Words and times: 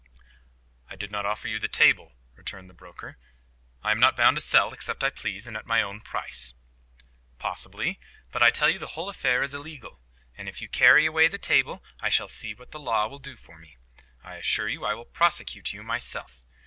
"I 0.89 0.95
did 0.95 1.11
not 1.11 1.27
offer 1.27 1.47
you 1.47 1.59
the 1.59 1.67
table," 1.67 2.13
returned 2.35 2.71
the 2.71 2.73
broker. 2.73 3.19
"I 3.83 3.91
am 3.91 3.99
not 3.99 4.15
bound 4.15 4.35
to 4.35 4.41
sell 4.41 4.73
except 4.73 5.03
I 5.03 5.11
please, 5.11 5.45
and 5.45 5.55
at 5.55 5.67
my 5.67 5.83
own 5.83 6.01
price." 6.01 6.55
"Possibly. 7.37 7.99
But 8.31 8.41
I 8.41 8.49
tell 8.49 8.67
you 8.67 8.79
the 8.79 8.97
whole 8.97 9.09
affair 9.09 9.43
is 9.43 9.53
illegal. 9.53 9.99
And 10.35 10.49
if 10.49 10.59
you 10.59 10.67
carry 10.67 11.05
away 11.05 11.27
that 11.27 11.43
table, 11.43 11.83
I 11.99 12.09
shall 12.09 12.27
see 12.29 12.55
what 12.55 12.71
the 12.71 12.79
law 12.79 13.07
will 13.07 13.19
do 13.19 13.35
for 13.35 13.59
me. 13.59 13.77
I 14.23 14.37
assure 14.37 14.67
you 14.69 14.85
I 14.85 14.95
will 14.95 15.05
prosecute 15.05 15.71
you 15.71 15.83
myself. 15.83 16.45